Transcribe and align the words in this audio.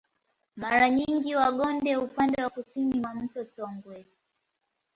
Mara 0.61 0.87
nyingi 0.89 1.35
Wagonde 1.35 1.97
upande 1.97 2.43
wa 2.43 2.49
kusini 2.49 3.01
wa 3.03 3.13
mto 3.13 3.45
Songwe 3.45 4.05